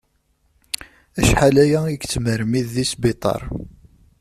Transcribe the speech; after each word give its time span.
Acḥal 1.19 1.55
aya 1.63 1.79
i 1.87 1.91
yettmermid 1.93 2.67
di 2.75 2.85
sbiṭar. 2.91 3.41